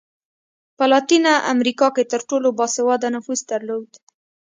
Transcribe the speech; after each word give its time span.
په 0.77 0.83
لاتینه 0.91 1.33
امریکا 1.53 1.87
کې 1.95 2.03
تر 2.11 2.21
ټولو 2.29 2.47
با 2.57 2.65
سواده 2.75 3.07
نفوس 3.15 3.39
درلود. 3.51 3.89